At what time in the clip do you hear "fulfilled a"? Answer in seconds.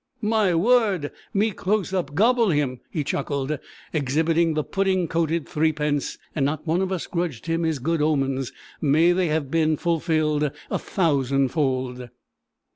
9.77-10.79